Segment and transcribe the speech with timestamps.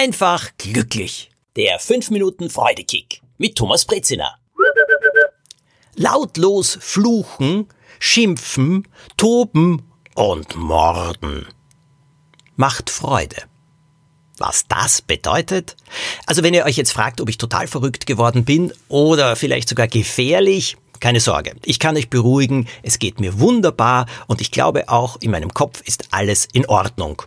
[0.00, 1.30] einfach glücklich.
[1.56, 4.34] Der 5 Minuten Freudekick mit Thomas Brezina.
[5.94, 9.82] Lautlos fluchen, schimpfen, toben
[10.14, 11.46] und morden.
[12.56, 13.36] Macht Freude.
[14.38, 15.76] Was das bedeutet?
[16.24, 19.86] Also wenn ihr euch jetzt fragt, ob ich total verrückt geworden bin oder vielleicht sogar
[19.86, 25.18] gefährlich, keine Sorge, ich kann euch beruhigen, es geht mir wunderbar und ich glaube auch,
[25.20, 27.22] in meinem Kopf ist alles in Ordnung.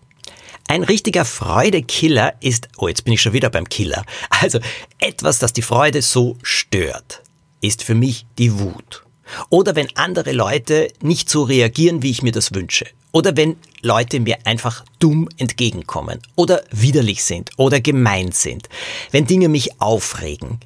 [0.67, 4.59] Ein richtiger Freudekiller ist, oh jetzt bin ich schon wieder beim Killer, also
[4.99, 7.21] etwas, das die Freude so stört,
[7.61, 9.03] ist für mich die Wut.
[9.49, 12.85] Oder wenn andere Leute nicht so reagieren, wie ich mir das wünsche.
[13.11, 16.19] Oder wenn Leute mir einfach dumm entgegenkommen.
[16.35, 17.51] Oder widerlich sind.
[17.57, 18.69] Oder gemein sind.
[19.11, 20.59] Wenn Dinge mich aufregen.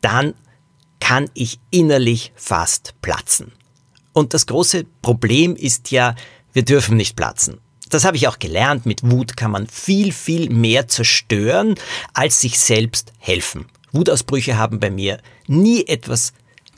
[0.00, 0.34] Dann
[1.00, 3.52] kann ich innerlich fast platzen.
[4.12, 6.14] Und das große Problem ist ja,
[6.52, 7.58] wir dürfen nicht platzen.
[7.90, 8.86] Das habe ich auch gelernt.
[8.86, 11.74] Mit Wut kann man viel, viel mehr zerstören,
[12.14, 13.66] als sich selbst helfen.
[13.92, 16.32] Wutausbrüche haben bei mir nie etwas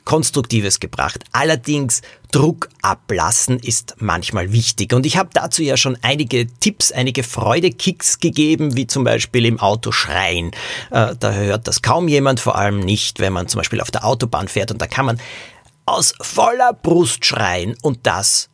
[0.05, 1.23] Konstruktives gebracht.
[1.31, 4.91] Allerdings Druck ablassen ist manchmal wichtig.
[4.93, 9.59] Und ich habe dazu ja schon einige Tipps, einige Freudekicks gegeben, wie zum Beispiel im
[9.59, 10.51] Auto schreien.
[10.91, 14.03] Äh, da hört das kaum jemand, vor allem nicht, wenn man zum Beispiel auf der
[14.03, 14.71] Autobahn fährt.
[14.71, 15.21] Und da kann man
[15.85, 18.49] aus voller Brust schreien und das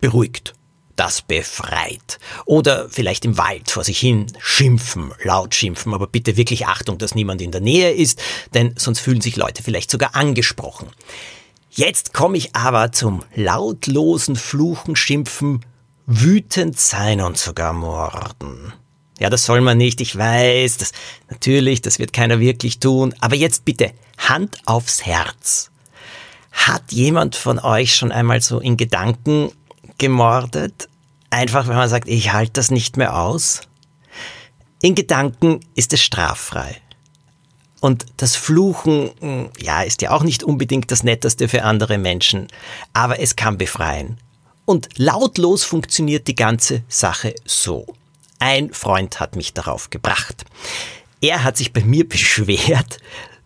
[0.00, 0.54] beruhigt
[0.98, 2.18] das befreit.
[2.44, 7.14] Oder vielleicht im Wald vor sich hin schimpfen, laut schimpfen, aber bitte wirklich Achtung, dass
[7.14, 8.20] niemand in der Nähe ist,
[8.54, 10.88] denn sonst fühlen sich Leute vielleicht sogar angesprochen.
[11.70, 15.64] Jetzt komme ich aber zum lautlosen Fluchen, Schimpfen,
[16.06, 18.72] wütend sein und sogar morden.
[19.20, 20.92] Ja, das soll man nicht, ich weiß, das,
[21.28, 25.70] natürlich, das wird keiner wirklich tun, aber jetzt bitte Hand aufs Herz.
[26.52, 29.50] Hat jemand von euch schon einmal so in Gedanken
[29.98, 30.88] gemordet,
[31.30, 33.62] einfach wenn man sagt, ich halte das nicht mehr aus.
[34.80, 36.80] In Gedanken ist es straffrei.
[37.80, 42.48] Und das Fluchen, hm, ja, ist ja auch nicht unbedingt das Netteste für andere Menschen,
[42.92, 44.18] aber es kann befreien.
[44.64, 47.86] Und lautlos funktioniert die ganze Sache so.
[48.38, 50.44] Ein Freund hat mich darauf gebracht.
[51.20, 52.98] Er hat sich bei mir beschwert,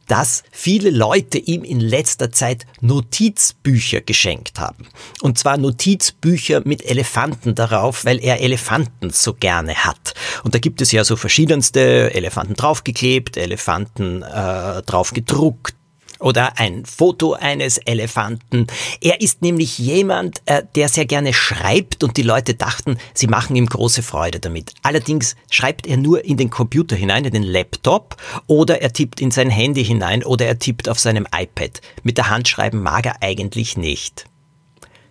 [0.08, 4.88] dass viele Leute ihm in letzter Zeit Notizbücher geschenkt haben.
[5.20, 10.14] Und zwar Notizbücher mit Elefanten darauf, weil er Elefanten so gerne hat.
[10.44, 15.74] Und da gibt es ja so verschiedenste Elefanten draufgeklebt, Elefanten äh, drauf gedruckt,
[16.22, 18.66] oder ein Foto eines Elefanten.
[19.00, 23.56] Er ist nämlich jemand, äh, der sehr gerne schreibt und die Leute dachten, sie machen
[23.56, 24.72] ihm große Freude damit.
[24.82, 28.16] Allerdings schreibt er nur in den Computer hinein, in den Laptop
[28.46, 31.80] oder er tippt in sein Handy hinein oder er tippt auf seinem iPad.
[32.02, 34.26] Mit der Hand schreiben mag er eigentlich nicht.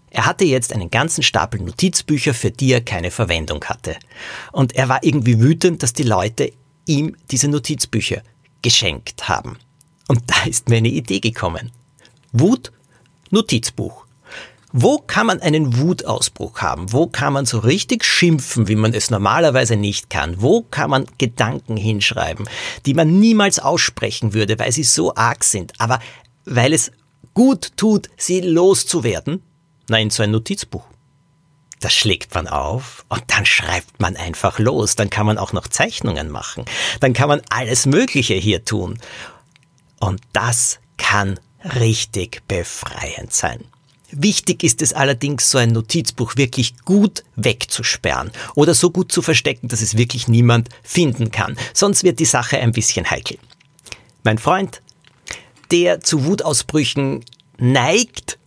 [0.10, 3.96] Er hatte jetzt einen ganzen Stapel Notizbücher, für die er keine Verwendung hatte.
[4.52, 6.52] Und er war irgendwie wütend, dass die Leute
[6.86, 8.22] ihm diese Notizbücher
[8.62, 9.58] geschenkt haben.
[10.12, 11.72] Und da ist mir eine Idee gekommen.
[12.34, 12.74] Wut,
[13.30, 14.06] Notizbuch.
[14.74, 16.92] Wo kann man einen Wutausbruch haben?
[16.92, 20.42] Wo kann man so richtig schimpfen, wie man es normalerweise nicht kann?
[20.42, 22.50] Wo kann man Gedanken hinschreiben,
[22.86, 26.02] die man niemals aussprechen würde, weil sie so arg sind, aber
[26.44, 26.92] weil es
[27.34, 29.42] gut tut, sie loszuwerden?
[29.88, 30.84] Nein, so ein Notizbuch.
[31.80, 34.96] Das schlägt man auf und dann schreibt man einfach los.
[34.96, 36.66] Dann kann man auch noch Zeichnungen machen.
[37.00, 39.00] Dann kann man alles Mögliche hier tun.
[40.02, 43.64] Und das kann richtig befreiend sein.
[44.10, 49.70] Wichtig ist es allerdings, so ein Notizbuch wirklich gut wegzusperren oder so gut zu verstecken,
[49.70, 51.56] dass es wirklich niemand finden kann.
[51.74, 53.38] Sonst wird die Sache ein bisschen heikel.
[54.24, 54.82] Mein Freund,
[55.72, 57.24] der zu Wutausbrüchen
[57.58, 58.38] neigt,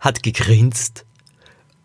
[0.00, 1.04] hat gegrinst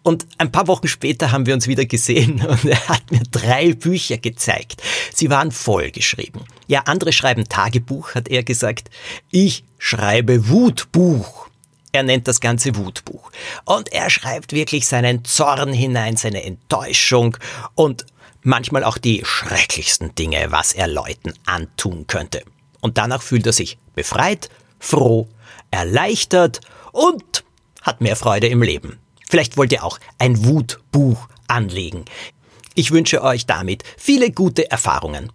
[0.03, 3.73] und ein paar Wochen später haben wir uns wieder gesehen und er hat mir drei
[3.73, 4.81] Bücher gezeigt.
[5.13, 6.41] Sie waren vollgeschrieben.
[6.67, 8.89] Ja, andere schreiben Tagebuch, hat er gesagt.
[9.29, 11.47] Ich schreibe Wutbuch.
[11.91, 13.31] Er nennt das Ganze Wutbuch.
[13.65, 17.37] Und er schreibt wirklich seinen Zorn hinein, seine Enttäuschung
[17.75, 18.05] und
[18.43, 22.43] manchmal auch die schrecklichsten Dinge, was er Leuten antun könnte.
[22.79, 24.49] Und danach fühlt er sich befreit,
[24.79, 25.27] froh,
[25.69, 26.61] erleichtert
[26.91, 27.43] und
[27.81, 28.99] hat mehr Freude im Leben.
[29.31, 32.03] Vielleicht wollt ihr auch ein Wutbuch anlegen.
[32.75, 35.31] Ich wünsche euch damit viele gute Erfahrungen.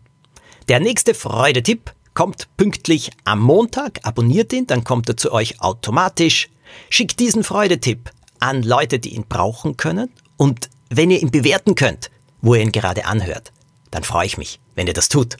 [0.68, 4.00] Der nächste Freudetipp kommt pünktlich am Montag.
[4.02, 6.50] Abonniert ihn, dann kommt er zu euch automatisch.
[6.90, 10.12] Schickt diesen Freudetipp an Leute, die ihn brauchen können.
[10.36, 12.10] Und wenn ihr ihn bewerten könnt,
[12.42, 13.50] wo ihr ihn gerade anhört,
[13.90, 15.38] dann freue ich mich, wenn ihr das tut.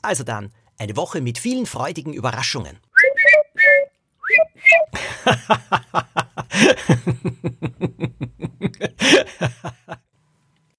[0.00, 2.78] Also dann eine Woche mit vielen freudigen Überraschungen.